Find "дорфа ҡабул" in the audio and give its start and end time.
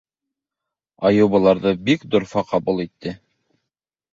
2.15-2.85